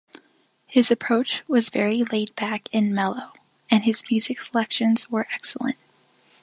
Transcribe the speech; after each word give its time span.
His 0.65 0.89
approach 0.89 1.43
was 1.47 1.69
very 1.69 2.03
laid-back 2.03 2.69
and 2.73 2.91
mellow, 2.91 3.33
and 3.69 3.83
his 3.83 4.03
music 4.09 4.41
selections 4.41 5.11
were 5.11 5.27
excellent. 5.31 5.77